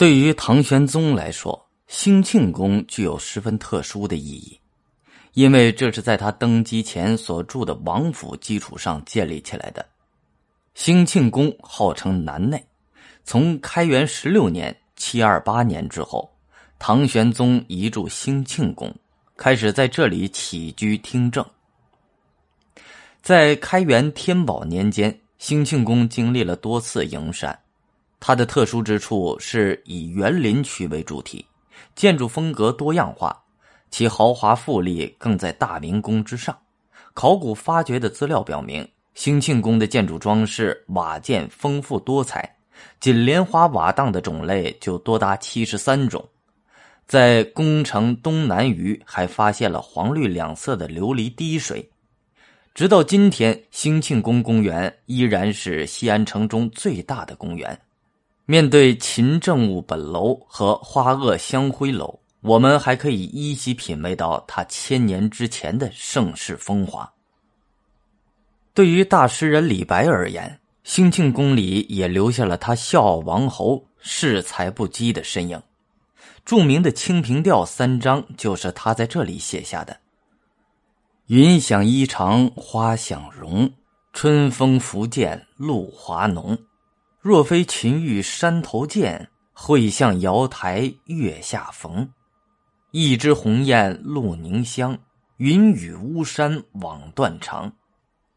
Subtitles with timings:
[0.00, 4.58] 对于唐玄宗来说，兴庆宫具有十分特殊的意义，
[5.34, 9.86] 因为这是在他登基前所住的王府基础上建立起来的。
[10.72, 12.64] 兴庆宫号称南内，
[13.24, 16.34] 从开元十六年（七二八年）之后，
[16.78, 18.90] 唐玄宗移住兴庆宫，
[19.36, 21.44] 开始在这里起居听政。
[23.20, 27.54] 在开元天宝年间，兴庆宫经历了多次营缮。
[28.20, 31.44] 它的特殊之处是以园林区为主体，
[31.96, 33.34] 建筑风格多样化，
[33.90, 36.56] 其豪华富丽更在大明宫之上。
[37.14, 42.54] 考古发掘的资料表明，兴庆宫的建筑装饰瓦件丰富多彩，
[43.00, 46.22] 仅莲花瓦当的种类就多达七十三种。
[47.06, 51.90] 在宫城东南隅还发现了黄绿两色的琉璃滴水。
[52.72, 57.76] 直到今天，兴庆宫公园依然是西安城中最大的公园。
[58.50, 67.08] 面对勤政务本楼和花萼香灰楼，我们还可以依稀品味到它千年之前的盛世风华。
[68.74, 75.62] 对于大诗人李白而言，兴庆宫里也留下了他笑傲王侯、恃才不羁的身影。
[76.44, 79.96] 著名的《清平调》三章就是他在这里写下的
[81.30, 83.72] ：“云想衣裳花想容，
[84.12, 86.58] 春风拂槛露华浓。”
[87.20, 92.08] 若非群玉山头见，会向瑶台月下逢。
[92.92, 94.98] 一枝红艳露凝香，
[95.36, 97.70] 云雨巫山枉断肠。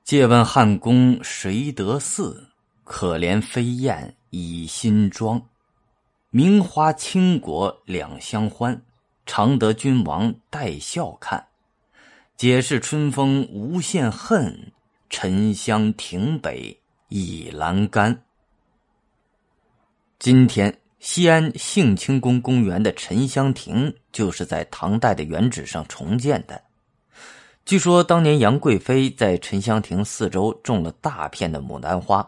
[0.04, 2.50] 借问汉宫谁得似？
[2.84, 5.42] 可怜飞燕倚新妆。
[6.30, 8.84] 名花倾国两相欢，
[9.26, 11.48] 常得君王带笑看。
[12.36, 14.74] 解释春风无限恨，
[15.10, 18.26] 沉香亭北倚阑干。
[20.24, 26.64] 今天，西安兴庆宫公园的沉香亭就是在唐代的原址上重建的。
[27.66, 32.26] 据说当年杨贵妃在沉香亭四周种了大片的牡丹花，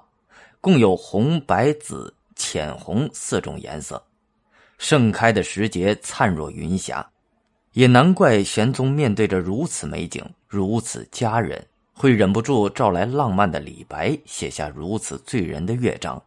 [0.59, 4.03] 共有红、白、紫、浅红四种颜色，
[4.77, 7.09] 盛开的时节灿若云霞。
[7.71, 16.21] 也难怪玄宗面对着如此美景、如此佳人，会忍不住召来浪漫的李白，写下如此醉人的乐章。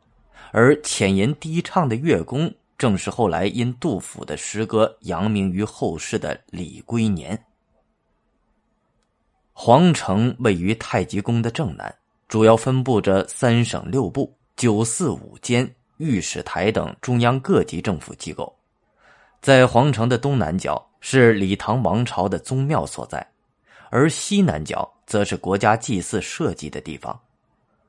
[0.52, 7.38] 而浅吟低唱的乐工，正是后来因杜甫的诗歌扬名于后世的李龟年。
[9.52, 11.92] 皇城位于太极宫的正南，
[12.28, 18.54] 主要分布着三省六部、九寺五监、御史台等中央各级政府机构。
[19.42, 23.26] 在皇城的东南角是李唐王朝的宗庙所在，
[23.90, 27.18] 而西南角则是国家祭祀设祭的地方。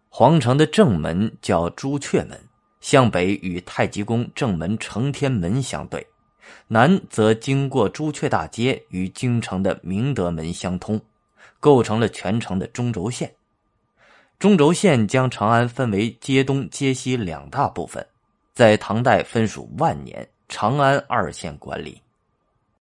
[0.10, 2.40] 皇城的正门叫朱雀门。
[2.80, 6.06] 向北与太极宫正门承天门相对，
[6.68, 11.00] 南则经过朱雀大街与京城的明德门相通，
[11.60, 13.34] 构成了全城的中轴线。
[14.40, 18.06] 中轴线将长安分为街东、街西两大部分，
[18.54, 22.02] 在唐代分属万年，长安二线管理。